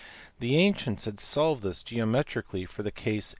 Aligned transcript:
The 0.39 0.55
ancients 0.57 1.05
had 1.05 1.19
solved 1.19 1.61
this 1.61 1.83
geometrically 1.83 2.65
for 2.65 2.81
the 2.81 2.89
case 2.89 3.29